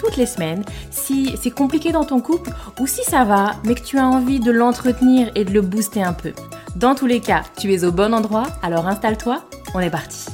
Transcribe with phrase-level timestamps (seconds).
[0.00, 2.50] toutes les semaines si c'est compliqué dans ton couple
[2.80, 6.02] ou si ça va, mais que tu as envie de l'entretenir et de le booster
[6.02, 6.32] un peu.
[6.76, 9.44] Dans tous les cas, tu es au bon endroit, alors installe-toi,
[9.74, 10.26] on est parti.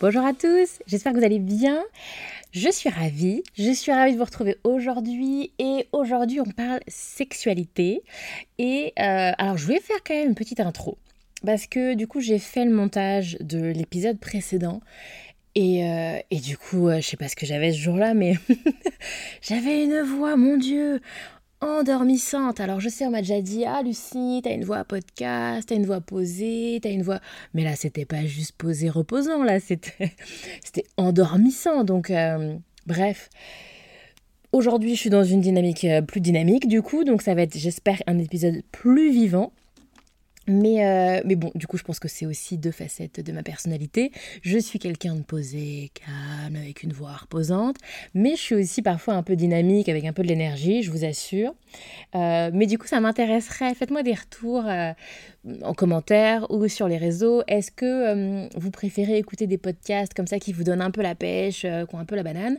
[0.00, 1.82] Bonjour à tous, j'espère que vous allez bien.
[2.52, 8.02] Je suis ravie, je suis ravie de vous retrouver aujourd'hui et aujourd'hui on parle sexualité
[8.58, 10.98] et euh, alors je vais faire quand même une petite intro
[11.46, 14.82] parce que du coup j'ai fait le montage de l'épisode précédent
[15.54, 18.34] et, euh, et, du coup euh, je sais pas ce que j'avais ce jour-là mais
[19.42, 21.00] j'avais une voix mon dieu
[21.60, 22.58] endormissante.
[22.58, 25.86] Alors je sais on m'a déjà dit ah Lucie t'as une voix podcast, t'as une
[25.86, 27.20] voix posée, t'as une voix
[27.54, 30.12] mais là c'était pas juste posé reposant là c'était
[30.64, 33.28] c'était endormissant donc euh, bref.
[34.52, 38.02] Aujourd'hui, je suis dans une dynamique plus dynamique du coup, donc ça va être, j'espère,
[38.06, 39.50] un épisode plus vivant.
[40.48, 43.42] Mais, euh, mais bon, du coup, je pense que c'est aussi deux facettes de ma
[43.42, 44.10] personnalité.
[44.42, 47.76] Je suis quelqu'un de posé, calme, avec une voix reposante,
[48.14, 51.04] mais je suis aussi parfois un peu dynamique, avec un peu de l'énergie, je vous
[51.04, 51.54] assure.
[52.14, 53.74] Euh, mais du coup, ça m'intéresserait.
[53.74, 54.92] Faites-moi des retours euh,
[55.62, 57.42] en commentaire ou sur les réseaux.
[57.48, 61.02] Est-ce que euh, vous préférez écouter des podcasts comme ça qui vous donnent un peu
[61.02, 62.58] la pêche, qui ont un peu la banane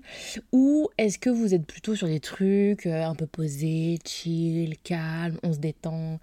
[0.52, 5.54] Ou est-ce que vous êtes plutôt sur des trucs un peu posés, chill, calme, on
[5.54, 6.20] se détend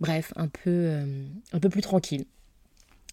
[0.00, 0.98] Bref, un peu,
[1.52, 2.24] un peu plus tranquille?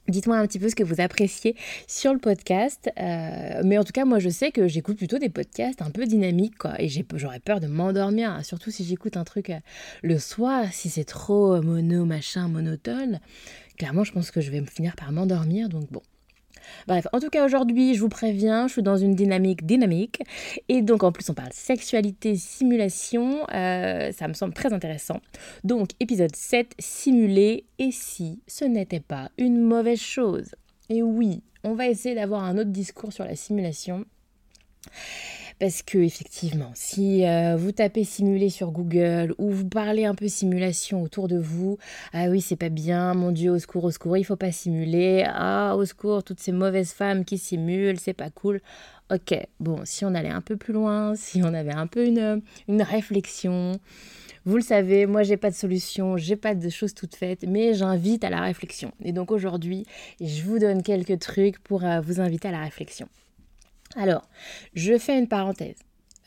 [0.08, 1.56] Dites-moi un petit peu ce que vous appréciez
[1.88, 2.90] sur le podcast.
[3.00, 6.06] Euh, mais en tout cas, moi, je sais que j'écoute plutôt des podcasts un peu
[6.06, 6.82] dynamiques, quoi.
[6.82, 9.60] Et j'aurais peur de m'endormir, hein, surtout si j'écoute un truc euh,
[10.02, 13.20] le soir, si c'est trop mono, machin, monotone.
[13.78, 15.70] Clairement, je pense que je vais finir par m'endormir.
[15.70, 16.02] Donc bon,
[16.88, 20.22] Bref, en tout cas aujourd'hui, je vous préviens, je suis dans une dynamique dynamique.
[20.70, 23.46] Et donc en plus, on parle sexualité, simulation.
[23.54, 25.22] Euh, ça me semble très intéressant.
[25.64, 30.56] Donc épisode 7, simuler et si ce n'était pas une mauvaise chose?
[30.90, 34.06] Et oui, on va essayer d'avoir un autre discours sur la simulation.
[35.62, 40.28] Parce que effectivement, si euh, vous tapez simuler sur Google ou vous parlez un peu
[40.28, 41.78] simulation autour de vous,
[42.14, 45.24] ah oui, c'est pas bien, mon Dieu, au secours, au secours, il faut pas simuler.
[45.28, 48.60] Ah, au secours, toutes ces mauvaises femmes qui simulent, c'est pas cool.
[49.14, 52.42] Ok, bon, si on allait un peu plus loin, si on avait un peu une,
[52.82, 53.74] réflexion,
[54.46, 57.76] vous le savez, moi j'ai pas de solution, j'ai pas de choses toutes faites, mais
[57.76, 58.94] j'invite à la réflexion.
[59.04, 59.86] Et donc aujourd'hui,
[60.22, 63.08] je vous donne quelques trucs pour euh, vous inviter à la réflexion.
[63.96, 64.28] Alors,
[64.74, 65.78] je fais une parenthèse.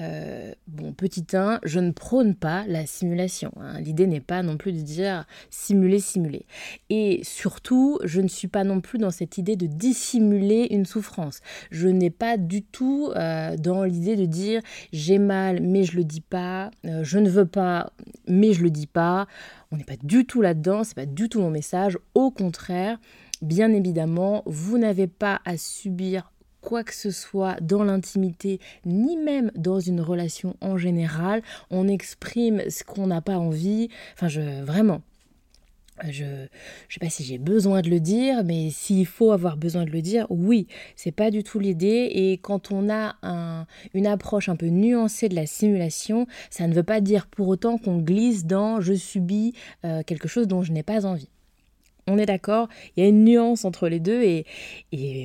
[0.00, 3.52] Euh, bon, petit 1, je ne prône pas la simulation.
[3.60, 3.80] Hein.
[3.80, 6.46] L'idée n'est pas non plus de dire simuler, simuler.
[6.90, 11.40] Et surtout, je ne suis pas non plus dans cette idée de dissimuler une souffrance.
[11.70, 16.04] Je n'ai pas du tout euh, dans l'idée de dire j'ai mal mais je le
[16.04, 17.92] dis pas, euh, je ne veux pas
[18.26, 19.28] mais je le dis pas.
[19.70, 21.98] On n'est pas du tout là-dedans, c'est pas du tout mon message.
[22.14, 22.98] Au contraire,
[23.42, 26.32] bien évidemment, vous n'avez pas à subir
[26.64, 31.42] quoi que ce soit dans l'intimité, ni même dans une relation en général.
[31.70, 33.90] On exprime ce qu'on n'a pas envie.
[34.14, 35.02] Enfin, je vraiment.
[36.10, 36.48] Je ne
[36.88, 40.02] sais pas si j'ai besoin de le dire, mais s'il faut avoir besoin de le
[40.02, 40.66] dire, oui,
[40.96, 42.10] c'est pas du tout l'idée.
[42.12, 46.74] Et quand on a un, une approche un peu nuancée de la simulation, ça ne
[46.74, 49.54] veut pas dire pour autant qu'on glisse dans je subis
[49.84, 51.28] euh, quelque chose dont je n'ai pas envie.
[52.06, 54.44] On est d'accord, il y a une nuance entre les deux et,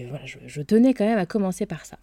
[0.10, 1.98] voilà, je, tenais quand même à commencer par ça.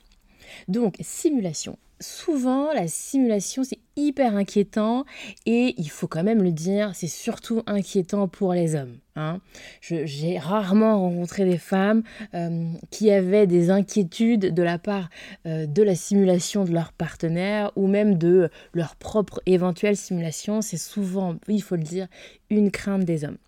[0.69, 1.79] Donc, simulation.
[1.99, 5.07] Souvent, la simulation, c'est hyper inquiétant
[5.47, 8.99] et il faut quand même le dire, c'est surtout inquiétant pour les hommes.
[9.17, 9.41] Hein.
[9.81, 12.03] J'ai rarement rencontré des femmes
[12.35, 15.09] euh, qui avaient des inquiétudes de la part
[15.47, 20.61] euh, de la simulation de leur partenaire ou même de leur propre éventuelle simulation.
[20.61, 22.09] C'est souvent, il faut le dire,
[22.51, 23.39] une crainte des hommes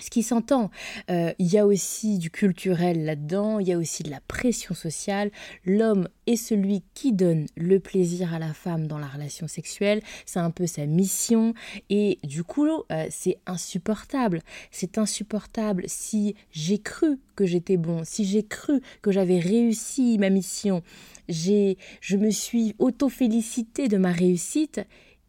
[0.00, 0.70] ce qui s'entend.
[1.10, 4.74] Euh, il y a aussi du culturel là-dedans, il y a aussi de la pression
[4.74, 5.30] sociale.
[5.64, 10.40] L'homme est celui qui donne le plaisir à la femme dans la relation sexuelle, c'est
[10.40, 11.54] un peu sa mission,
[11.90, 14.40] et du coup, euh, c'est insupportable.
[14.70, 20.30] C'est insupportable si j'ai cru que j'étais bon, si j'ai cru que j'avais réussi ma
[20.30, 20.82] mission,
[21.28, 24.80] j'ai, je me suis auto-félicité de ma réussite,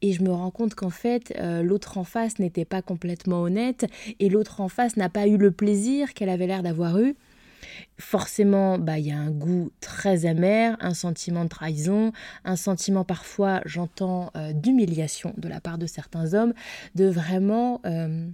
[0.06, 3.88] et je me rends compte qu'en fait, euh, l'autre en face n'était pas complètement honnête
[4.19, 7.16] et l'autre en face n'a pas eu le plaisir qu'elle avait l'air d'avoir eu.
[7.98, 12.12] forcément, bah, il y a un goût très amer, un sentiment de trahison,
[12.44, 16.54] un sentiment parfois, j'entends, euh, d'humiliation de la part de certains hommes,
[16.94, 17.81] de vraiment...
[17.86, 18.28] Euh,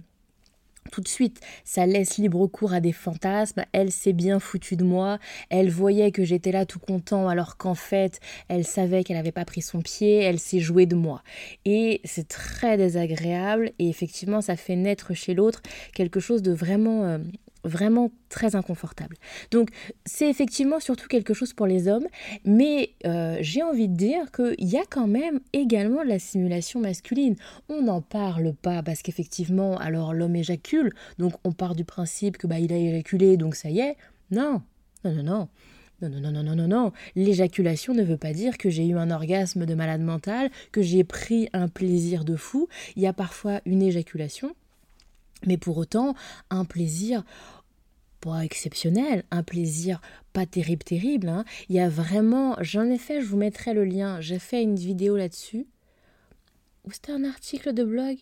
[0.90, 3.64] tout de suite, ça laisse libre cours à des fantasmes.
[3.72, 5.18] Elle s'est bien foutue de moi.
[5.48, 9.44] Elle voyait que j'étais là tout content alors qu'en fait, elle savait qu'elle n'avait pas
[9.44, 10.16] pris son pied.
[10.16, 11.22] Elle s'est jouée de moi.
[11.64, 13.72] Et c'est très désagréable.
[13.78, 15.62] Et effectivement, ça fait naître chez l'autre
[15.94, 17.18] quelque chose de vraiment euh,
[17.64, 19.16] vraiment très inconfortable.
[19.50, 19.70] Donc
[20.04, 22.06] c'est effectivement surtout quelque chose pour les hommes,
[22.44, 27.36] mais euh, j'ai envie de dire qu'il y a quand même également la simulation masculine.
[27.68, 32.46] On n'en parle pas parce qu'effectivement, alors l'homme éjacule, donc on part du principe que
[32.46, 33.96] bah il a éjaculé, donc ça y est.
[34.30, 34.62] Non,
[35.04, 35.48] non, non.
[36.00, 36.92] Non, non, non, non, non, non, non.
[37.14, 41.04] L'éjaculation ne veut pas dire que j'ai eu un orgasme de malade mental, que j'ai
[41.04, 42.66] pris un plaisir de fou.
[42.96, 44.52] Il y a parfois une éjaculation
[45.46, 46.14] mais pour autant,
[46.50, 47.24] un plaisir
[48.20, 50.00] pas exceptionnel, un plaisir
[50.32, 51.28] pas terrible, terrible.
[51.28, 51.44] Hein.
[51.68, 54.76] Il y a vraiment, j'en ai fait, je vous mettrai le lien, j'ai fait une
[54.76, 55.66] vidéo là-dessus.
[56.84, 58.18] Ou c'était un article de blog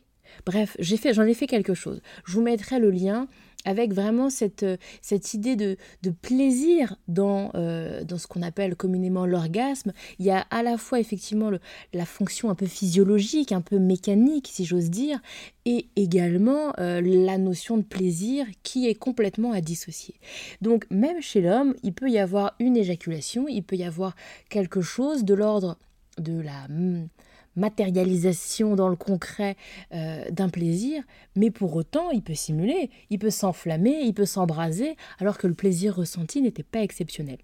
[0.47, 2.01] Bref, j'en ai fait quelque chose.
[2.25, 3.27] Je vous mettrai le lien
[3.65, 5.77] avec vraiment cette, euh, cette idée de,
[6.23, 9.93] plaisir dans, euh, dans ce qu'on appelle communément l'orgasme.
[10.19, 11.51] Il y a à la fois effectivement
[11.93, 15.21] la fonction un peu physiologique, un peu mécanique, si j'ose dire,
[15.67, 20.15] et également euh, la notion de plaisir qui est complètement à dissocier.
[20.63, 24.15] Donc même chez l'homme, il peut y avoir une éjaculation, il peut y avoir
[24.49, 25.79] quelque chose de l'ordre
[26.19, 27.07] de la hmm,
[27.57, 29.57] matérialisation dans le concret
[29.93, 31.03] euh, d'un plaisir,
[31.37, 35.55] mais pour autant, il peut simuler, il peut s'enflammer, il peut s'embraser, alors que le
[35.55, 37.39] plaisir ressenti n'était pas exceptionnel.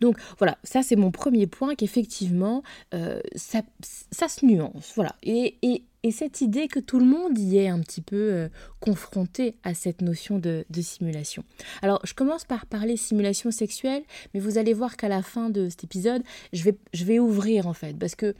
[0.00, 2.62] Donc voilà, ça c'est mon premier point qu'effectivement
[2.94, 3.62] euh, ça,
[4.10, 4.92] ça, se nuance.
[4.94, 5.14] Voilà.
[5.22, 8.48] Et, et, et, cette idée que tout le monde y est un petit peu euh,
[8.80, 11.44] confronté à cette notion de, de, simulation.
[11.80, 14.02] Alors je commence par parler simulation sexuelle,
[14.34, 17.66] mais vous allez voir qu'à la fin de cet épisode, je vais, je vais ouvrir
[17.66, 18.34] en fait, parce que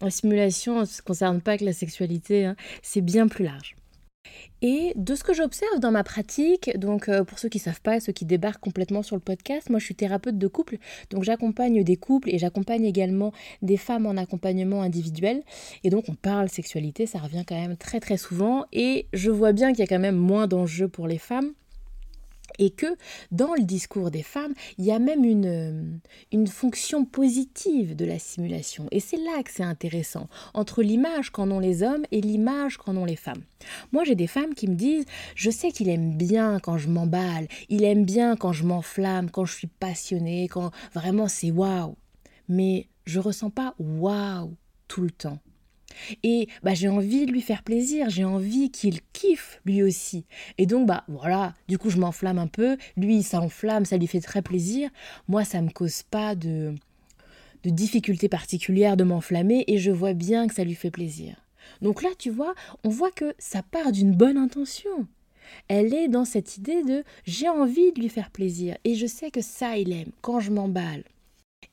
[0.00, 2.56] la simulation, ne concerne pas que la sexualité, hein.
[2.82, 3.76] c'est bien plus large.
[4.60, 7.80] Et de ce que j'observe dans ma pratique, donc euh, pour ceux qui ne savent
[7.80, 10.78] pas, ceux qui débarquent complètement sur le podcast, moi je suis thérapeute de couple,
[11.10, 15.42] donc j'accompagne des couples et j'accompagne également des femmes en accompagnement individuel.
[15.84, 19.52] Et donc on parle sexualité, ça revient quand même très très souvent et je vois
[19.52, 21.52] bien qu'il y a quand même moins d'enjeux pour les femmes
[22.58, 22.86] et que
[23.30, 25.82] dans le discours des femmes, il y a même une, euh,
[26.32, 28.86] une fonction positive de la simulation.
[28.90, 32.96] Et c'est là que c'est intéressant, entre l'image qu'en ont les hommes et l'image qu'en
[32.96, 33.42] ont les femmes.
[33.92, 37.48] Moi, j'ai des femmes qui me disent, je sais qu'il aime bien quand je m'emballe,
[37.68, 41.96] il aime bien quand je m'enflamme, quand je suis passionnée, quand vraiment c'est waouh.
[42.48, 44.54] Mais je ressens pas waouh
[44.86, 45.38] tout le temps.
[46.22, 50.24] Et bah, j'ai envie de lui faire plaisir, j'ai envie qu'il kiffe lui aussi.
[50.58, 52.76] Et donc, bah voilà, du coup, je m'enflamme un peu.
[52.96, 54.90] Lui, il s'enflamme, ça lui fait très plaisir.
[55.28, 56.74] Moi, ça me cause pas de,
[57.64, 61.36] de difficultés particulières de m'enflammer et je vois bien que ça lui fait plaisir.
[61.82, 62.54] Donc là, tu vois,
[62.84, 65.06] on voit que ça part d'une bonne intention.
[65.68, 69.30] Elle est dans cette idée de j'ai envie de lui faire plaisir et je sais
[69.30, 71.04] que ça, il aime quand je m'emballe.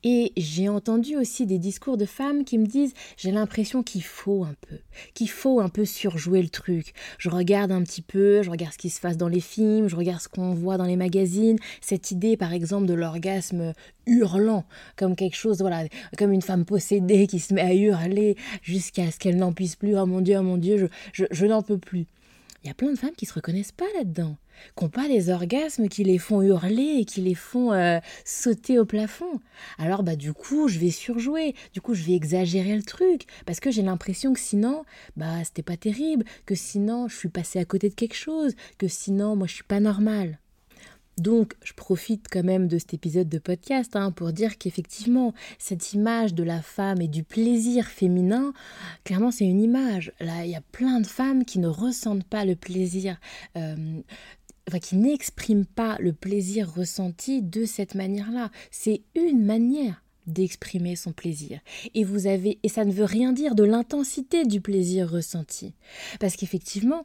[0.08, 4.44] Et j'ai entendu aussi des discours de femmes qui me disent j'ai l'impression qu'il faut
[4.44, 4.78] un peu,
[5.14, 6.92] qu'il faut un peu surjouer le truc.
[7.18, 9.96] Je regarde un petit peu, je regarde ce qui se passe dans les films, je
[9.96, 11.58] regarde ce qu'on voit dans les magazines.
[11.80, 13.72] Cette idée par exemple de l'orgasme
[14.06, 15.84] hurlant, comme quelque chose, voilà,
[16.16, 19.98] comme une femme possédée qui se met à hurler jusqu'à ce qu'elle n'en puisse plus.
[19.98, 22.06] Oh mon Dieu, oh mon Dieu, je, je n'en peux plus.
[22.62, 24.36] Il y a plein de femmes qui se reconnaissent pas là-dedans,
[24.76, 28.78] qui n'ont pas des orgasmes qui les font hurler et qui les font euh, sauter
[28.78, 29.40] au plafond.
[29.78, 33.60] Alors bah du coup, je vais surjouer, du coup, je vais exagérer le truc parce
[33.60, 34.84] que j'ai l'impression que sinon,
[35.16, 38.88] bah c'était pas terrible, que sinon je suis passée à côté de quelque chose, que
[38.88, 40.38] sinon moi je suis pas normale.
[41.18, 45.94] Donc, je profite quand même de cet épisode de podcast hein, pour dire qu'effectivement, cette
[45.94, 48.52] image de la femme et du plaisir féminin,
[49.04, 50.12] clairement, c'est une image.
[50.20, 53.18] Là, il y a plein de femmes qui ne ressentent pas le plaisir.
[53.56, 54.02] Euh,
[54.80, 58.50] qui n'expriment pas le plaisir ressenti de cette manière-là.
[58.70, 61.60] C'est une manière d'exprimer son plaisir.
[61.94, 65.74] Et vous avez et ça ne veut rien dire de l'intensité du plaisir ressenti
[66.18, 67.04] parce qu'effectivement,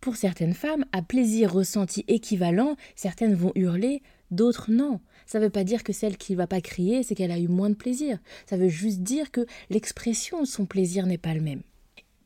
[0.00, 5.00] pour certaines femmes, à plaisir ressenti équivalent, certaines vont hurler, d'autres non.
[5.26, 7.38] Ça ne veut pas dire que celle qui ne va pas crier, c'est qu'elle a
[7.38, 8.18] eu moins de plaisir.
[8.48, 11.62] Ça veut juste dire que l'expression de son plaisir n'est pas le même.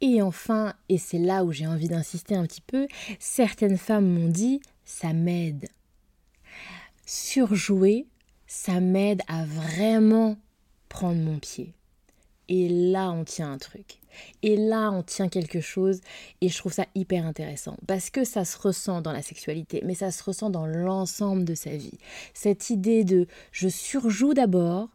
[0.01, 2.87] Et enfin, et c'est là où j'ai envie d'insister un petit peu,
[3.19, 5.69] certaines femmes m'ont dit ça m'aide.
[7.07, 8.07] Surjouer,
[8.47, 10.37] ça m'aide à vraiment
[10.89, 11.75] prendre mon pied.
[12.49, 14.01] Et là, on tient un truc.
[14.43, 16.01] Et là, on tient quelque chose
[16.41, 19.95] et je trouve ça hyper intéressant parce que ça se ressent dans la sexualité, mais
[19.95, 21.99] ça se ressent dans l'ensemble de sa vie.
[22.35, 24.89] Cette idée de je surjoue d'abord,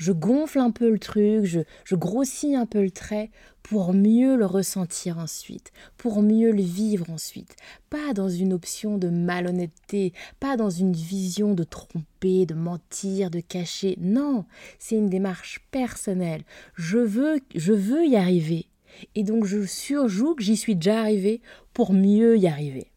[0.00, 3.30] je gonfle un peu le truc, je, grossis un peu le trait
[3.62, 7.54] pour mieux le ressentir ensuite, pour mieux le vivre ensuite.
[7.90, 13.40] Pas dans une option de malhonnêteté, pas dans une vision de tromper, de mentir, de
[13.40, 13.98] cacher.
[14.00, 14.46] Non,
[14.78, 16.44] c'est une démarche personnelle.
[16.76, 18.68] Je veux, je veux y arriver.
[19.14, 21.42] Et donc je surjoue que j'y suis déjà arrivé
[21.74, 22.89] pour mieux y arriver.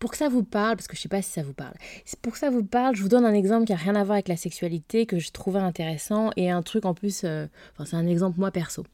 [0.00, 1.74] Pour que ça vous parle, parce que je sais pas si ça vous parle,
[2.22, 4.14] pour que ça vous parle, je vous donne un exemple qui n'a rien à voir
[4.14, 7.96] avec la sexualité, que je trouvais intéressant, et un truc en plus, euh, enfin c'est
[7.96, 8.86] un exemple moi perso.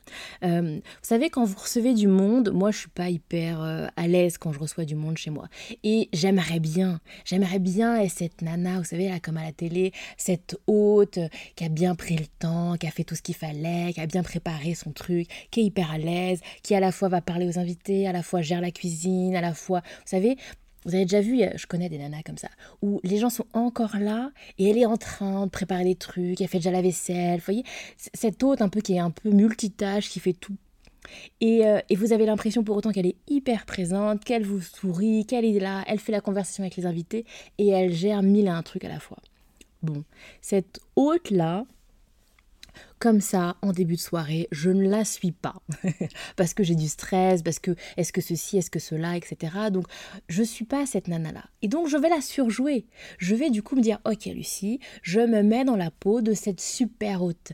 [0.42, 4.08] Euh, vous savez, quand vous recevez du monde, moi je suis pas hyper euh, à
[4.08, 5.46] l'aise quand je reçois du monde chez moi.
[5.84, 9.92] Et j'aimerais bien, j'aimerais bien être cette nana, vous savez, là comme à la télé,
[10.16, 11.20] cette hôte
[11.54, 14.06] qui a bien pris le temps, qui a fait tout ce qu'il fallait, qui a
[14.06, 17.46] bien préparé son truc, qui est hyper à l'aise, qui à la fois va parler
[17.46, 20.36] aux invités, à la fois gère la cuisine, à la fois, vous savez,
[20.86, 22.48] vous avez déjà vu, je connais des nanas comme ça,
[22.80, 26.40] où les gens sont encore là et elle est en train de préparer des trucs,
[26.40, 27.38] elle fait déjà la vaisselle.
[27.38, 27.64] Vous voyez,
[28.14, 30.56] cette hôte un peu qui est un peu multitâche, qui fait tout.
[31.40, 35.26] Et, euh, et vous avez l'impression pour autant qu'elle est hyper présente, qu'elle vous sourit,
[35.26, 37.24] qu'elle est là, elle fait la conversation avec les invités
[37.58, 39.18] et elle gère mille et un trucs à la fois.
[39.82, 40.04] Bon,
[40.40, 41.66] cette hôte-là,
[42.98, 45.56] comme ça en début de soirée, je ne la suis pas
[46.36, 49.70] parce que j'ai du stress, parce que est-ce que ceci, est-ce que cela, etc.
[49.70, 49.86] Donc
[50.28, 51.44] je suis pas cette nana là.
[51.62, 52.86] Et donc je vais la surjouer.
[53.18, 56.32] Je vais du coup me dire ok Lucie, je me mets dans la peau de
[56.32, 57.52] cette super hôte,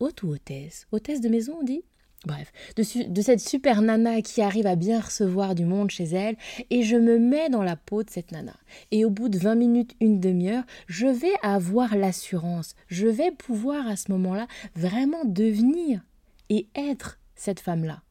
[0.00, 1.84] hôte ou hôtesse, hôtesse de maison on dit?
[2.26, 6.36] Bref, de, cette super nana qui arrive à bien recevoir du monde chez elle,
[6.70, 8.56] et je me mets dans la peau de cette nana.
[8.90, 13.86] Et au bout de 20 minutes, une demi-heure, je vais avoir l'assurance, je vais pouvoir
[13.86, 16.00] à ce moment-là vraiment devenir
[16.48, 18.02] et être cette femme-là.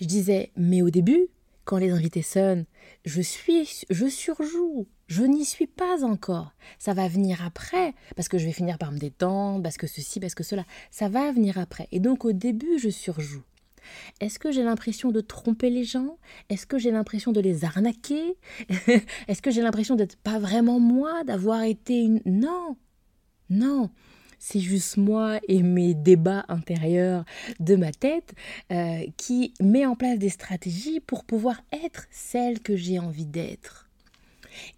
[0.00, 1.28] Je disais, mais au début,
[1.64, 2.66] quand les invités sonnent,
[3.04, 6.52] je suis, je surjoue, je n'y suis pas encore.
[6.78, 10.20] Ça va venir après, parce que je vais finir par me détendre, parce que ceci,
[10.20, 10.64] parce que cela.
[10.90, 11.88] Ça va venir après.
[11.92, 13.42] Et donc au début, je surjoue.
[14.20, 16.18] Est-ce que j'ai l'impression de tromper les gens?
[16.48, 18.36] Est-ce que j'ai l'impression de les arnaquer?
[19.28, 22.20] Est-ce que j'ai l'impression d'être pas vraiment moi, d'avoir été une...
[22.24, 22.76] Non
[23.50, 23.90] Non.
[24.38, 27.24] C'est juste moi et mes débats intérieurs
[27.60, 28.34] de ma tête
[28.72, 33.81] euh, qui met en place des stratégies pour pouvoir être celle que j'ai envie d'être.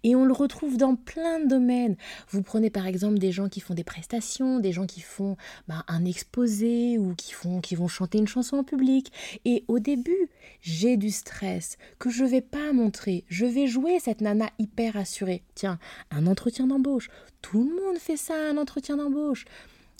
[0.03, 1.95] Et on le retrouve dans plein de domaines.
[2.29, 5.83] Vous prenez par exemple des gens qui font des prestations, des gens qui font bah,
[5.87, 9.11] un exposé ou qui, font, qui vont chanter une chanson en public.
[9.45, 10.29] Et au début,
[10.61, 13.25] j'ai du stress que je vais pas montrer.
[13.27, 15.43] Je vais jouer cette nana hyper assurée.
[15.55, 15.79] Tiens,
[16.11, 17.09] un entretien d'embauche.
[17.41, 19.45] Tout le monde fait ça, un entretien d'embauche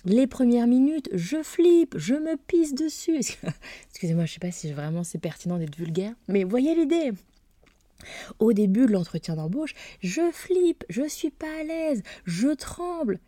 [0.05, 3.17] les premières minutes, je flippe, je me pisse dessus.
[3.89, 7.12] Excusez-moi, je ne sais pas si vraiment c'est pertinent d'être vulgaire, mais voyez l'idée.
[8.39, 13.19] Au début de l'entretien d'embauche, je flippe, je suis pas à l'aise, je tremble.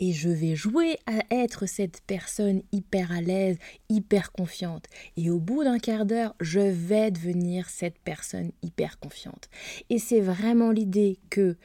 [0.00, 4.86] Et je vais jouer à être cette personne hyper à l'aise, hyper confiante.
[5.16, 9.48] Et au bout d'un quart d'heure, je vais devenir cette personne hyper confiante.
[9.90, 11.56] Et c'est vraiment l'idée que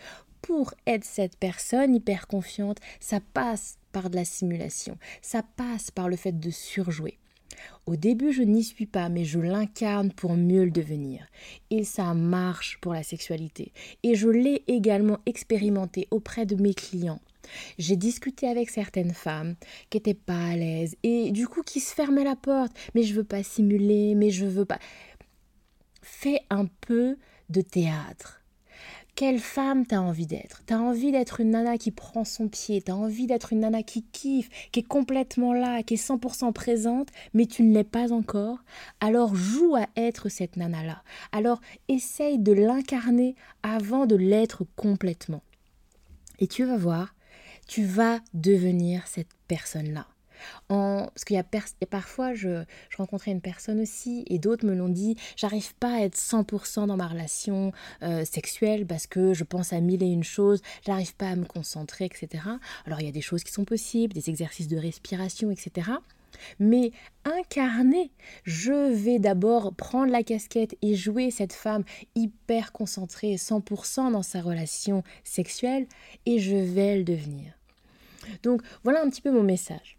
[0.42, 6.10] pour être cette personne hyper confiante, ça passe par de la simulation, ça passe par
[6.10, 7.20] le fait de surjouer.
[7.86, 11.26] Au début, je n'y suis pas, mais je l'incarne pour mieux le devenir.
[11.70, 13.72] Et ça marche pour la sexualité.
[14.04, 17.20] Et je l'ai également expérimenté auprès de mes clients.
[17.78, 19.56] J'ai discuté avec certaines femmes
[19.90, 22.74] qui n'étaient pas à l'aise et du coup qui se fermaient la porte.
[22.96, 24.80] Mais je veux pas simuler, mais je veux pas.
[26.02, 27.18] Fais un peu
[27.50, 28.43] de théâtre
[29.16, 30.64] quelle femme t'as envie d'être?
[30.66, 34.04] T'as envie d'être une nana qui prend son pied, t'as envie d'être une nana qui
[34.04, 38.64] kiffe, qui est complètement là, qui est 100% présente, mais tu ne l'es pas encore?
[39.00, 41.04] Alors joue à être cette nana-là.
[41.32, 45.44] Alors essaye de l'incarner avant de l'être complètement.
[46.40, 47.16] Et tu vas voir,
[47.68, 50.08] tu vas devenir cette personne-là.
[50.68, 51.46] Parce qu'il y, a
[51.90, 52.64] parfois, je,
[52.98, 56.98] rencontrais une personne aussi, et d'autres me l'ont dit, j'arrive pas à être 100% dans
[56.98, 57.72] ma relation
[58.02, 61.46] euh, sexuelle parce que je pense à mille et une choses, j'arrive pas à me
[61.46, 62.44] concentrer, etc.
[62.86, 65.92] Alors il y a des choses qui sont possibles, des exercices de respiration, etc.
[66.60, 66.92] Mais
[67.26, 68.12] incarner,
[68.44, 71.84] je vais d'abord prendre la casquette et jouer cette femme
[72.16, 75.86] hyper concentrée, 100% dans sa relation sexuelle,
[76.26, 77.54] et je vais le devenir.
[78.42, 79.98] Donc voilà un petit peu mon message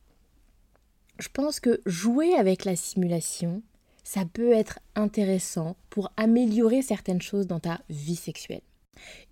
[1.18, 3.62] je pense que jouer avec la simulation,
[4.02, 8.60] ça peut être intéressant pour améliorer certaines choses dans ta vie sexuelle.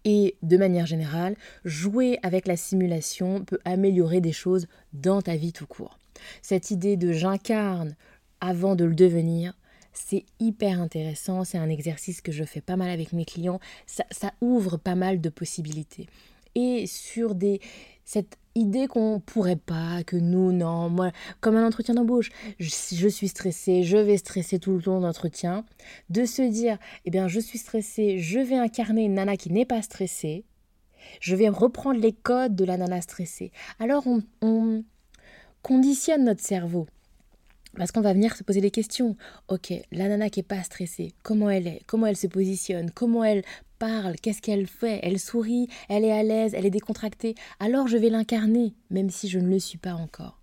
[0.05, 5.53] Et de manière générale, jouer avec la simulation peut améliorer des choses dans ta vie
[5.53, 5.99] tout court.
[6.41, 7.95] Cette idée de j'incarne
[8.41, 9.55] avant de le devenir,
[9.93, 11.45] c'est hyper intéressant.
[11.45, 13.61] C'est un exercice que je fais pas mal avec mes clients.
[13.87, 16.09] Ça, ouvre pas mal de possibilités.
[16.55, 17.61] Et sur des,
[18.05, 23.29] cette idée qu'on pourrait pas, que nous, non, moi, comme un entretien d'embauche, je, suis
[23.29, 25.65] stressée, je vais stresser tout le long d'entretien,
[26.11, 29.65] de se dire, eh bien, je suis stressée, je vais incarner une nana qui n'est
[29.65, 30.45] pas stressée,
[31.21, 33.51] je vais reprendre les codes de la nana stressée.
[33.79, 34.85] Alors, on, on
[35.63, 36.87] conditionne notre cerveau.
[37.77, 39.17] Parce qu'on va venir se poser des questions.
[39.49, 43.25] Ok, la nana qui n'est pas stressée, comment elle est, comment elle se positionne, comment
[43.25, 43.43] elle
[43.79, 47.35] parle, qu'est-ce qu'elle fait, elle sourit, elle est à l'aise, elle est décontractée?
[47.61, 50.39] Alors je vais l'incarner, même si je ne le suis pas encore.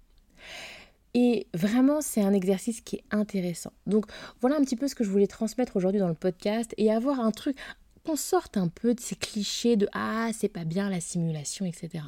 [1.13, 3.73] Et vraiment, c'est un exercice qui est intéressant.
[3.87, 4.05] Donc
[4.41, 7.19] voilà un petit peu ce que je voulais transmettre aujourd'hui dans le podcast et avoir
[7.19, 7.57] un truc,
[8.05, 12.03] qu'on sorte un peu de ces clichés de ah c'est pas bien la simulation, etc.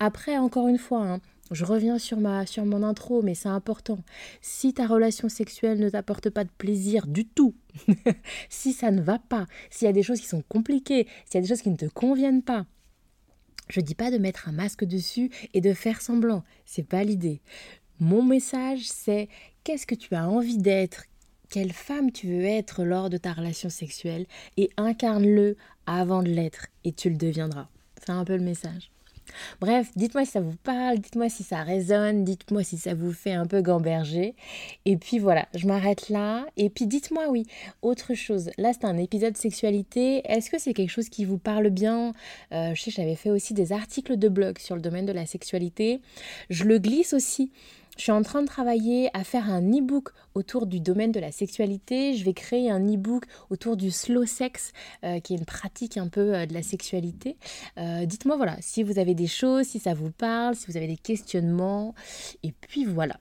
[0.00, 3.98] Après, encore une fois, hein, je reviens sur, ma, sur mon intro, mais c'est important.
[4.40, 7.54] Si ta relation sexuelle ne t'apporte pas de plaisir du tout,
[8.48, 11.38] si ça ne va pas, s'il y a des choses qui sont compliquées, s'il y
[11.38, 12.66] a des choses qui ne te conviennent pas,
[13.68, 16.44] je dis pas de mettre un masque dessus et de faire semblant.
[16.66, 17.40] C'est pas l'idée.
[18.00, 19.28] Mon message, c'est
[19.62, 21.04] qu'est-ce que tu as envie d'être,
[21.48, 24.26] quelle femme tu veux être lors de ta relation sexuelle?
[24.56, 25.56] Et incarne-le
[25.86, 27.68] avant de l'être et tu le deviendras.
[27.98, 28.90] C'est un peu le message.
[29.60, 33.32] Bref, dites-moi si ça vous parle, dites-moi si ça résonne, dites-moi si ça vous fait
[33.32, 34.34] un peu gamberger.
[34.84, 36.46] Et puis voilà, je m'arrête là.
[36.56, 37.46] Et puis dites-moi, oui,
[37.82, 38.50] autre chose.
[38.58, 40.22] Là, c'est un épisode sexualité.
[40.30, 42.14] Est-ce que c'est quelque chose qui vous parle bien?
[42.52, 45.26] Euh, Je sais, j'avais fait aussi des articles de blog sur le domaine de la
[45.26, 46.00] sexualité.
[46.50, 47.50] Je le glisse aussi
[47.96, 51.30] je suis en train de travailler à faire un e-book autour du domaine de la
[51.30, 52.14] sexualité.
[52.14, 54.72] Je vais créer un e-book autour du slow sex,
[55.04, 57.36] euh, qui est une pratique un peu euh, de la sexualité.
[57.78, 60.88] Euh, dites-moi voilà, si vous avez des choses, si ça vous parle, si vous avez
[60.88, 61.94] des questionnements.
[62.42, 63.18] Et puis voilà.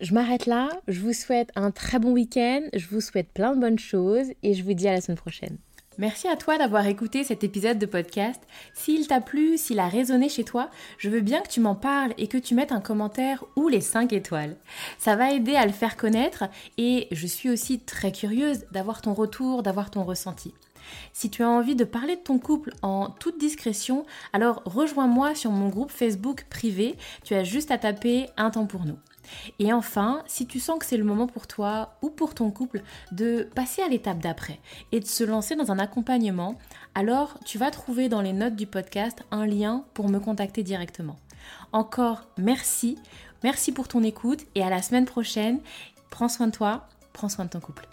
[0.00, 0.68] Je m'arrête là.
[0.88, 2.60] Je vous souhaite un très bon week-end.
[2.74, 5.58] Je vous souhaite plein de bonnes choses et je vous dis à la semaine prochaine.
[5.98, 8.42] Merci à toi d'avoir écouté cet épisode de podcast.
[8.74, 12.12] S'il t'a plu, s'il a résonné chez toi, je veux bien que tu m'en parles
[12.18, 14.56] et que tu mettes un commentaire ou les 5 étoiles.
[14.98, 16.44] Ça va aider à le faire connaître
[16.76, 20.52] et je suis aussi très curieuse d'avoir ton retour, d'avoir ton ressenti.
[21.14, 24.04] Si tu as envie de parler de ton couple en toute discrétion,
[24.34, 26.96] alors rejoins-moi sur mon groupe Facebook privé.
[27.24, 28.98] Tu as juste à taper un temps pour nous.
[29.58, 32.82] Et enfin, si tu sens que c'est le moment pour toi ou pour ton couple
[33.12, 34.60] de passer à l'étape d'après
[34.92, 36.56] et de se lancer dans un accompagnement,
[36.94, 41.16] alors tu vas trouver dans les notes du podcast un lien pour me contacter directement.
[41.72, 42.98] Encore merci,
[43.42, 45.60] merci pour ton écoute et à la semaine prochaine.
[46.10, 47.86] Prends soin de toi, prends soin de ton couple.